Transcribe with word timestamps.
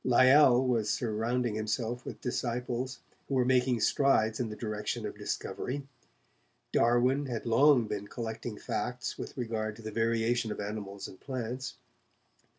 Lyell 0.03 0.65
was 0.65 0.89
surrounding 0.89 1.53
himself 1.53 2.05
with 2.07 2.21
disciples, 2.21 2.97
who 3.27 3.35
were 3.35 3.45
making 3.45 3.81
strides 3.81 4.39
in 4.39 4.49
the 4.49 4.55
direction 4.55 5.05
of 5.05 5.15
discovery. 5.15 5.83
Darwin 6.73 7.27
had 7.27 7.45
long 7.45 7.85
been 7.87 8.07
collecting 8.07 8.57
facts 8.57 9.19
with 9.19 9.37
regard 9.37 9.75
to 9.75 9.83
the 9.83 9.91
variation 9.91 10.51
of 10.51 10.59
animals 10.59 11.07
and 11.07 11.19
plants. 11.19 11.75